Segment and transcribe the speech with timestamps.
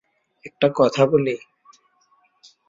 [0.45, 1.35] একটা কথা বলি?